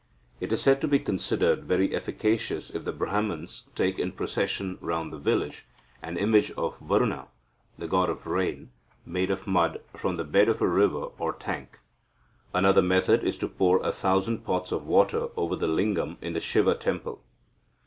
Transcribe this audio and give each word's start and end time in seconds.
It 0.39 0.51
is 0.51 0.63
said 0.63 0.81
to 0.81 0.87
be 0.87 0.97
considered 0.97 1.65
very 1.65 1.93
efficacious 1.95 2.71
if 2.71 2.85
the 2.85 2.91
Brahmans 2.91 3.65
take 3.75 3.99
in 3.99 4.13
procession 4.13 4.79
round 4.81 5.13
the 5.13 5.19
village 5.19 5.67
an 6.01 6.17
image 6.17 6.49
of 6.53 6.79
Varuna 6.79 7.27
(the 7.77 7.87
god 7.87 8.09
of 8.09 8.25
rain) 8.25 8.71
made 9.05 9.29
of 9.29 9.45
mud 9.45 9.79
from 9.93 10.17
the 10.17 10.23
bed 10.23 10.49
of 10.49 10.59
a 10.59 10.67
river 10.67 11.09
or 11.19 11.33
tank. 11.33 11.81
Another 12.51 12.81
method 12.81 13.23
is 13.23 13.37
to 13.37 13.47
pour 13.47 13.79
a 13.83 13.91
thousand 13.91 14.39
pots 14.43 14.71
of 14.71 14.87
water 14.87 15.27
over 15.37 15.55
the 15.55 15.67
lingam 15.67 16.17
in 16.19 16.33
the 16.33 16.41
Siva 16.41 16.73
temple. 16.73 17.21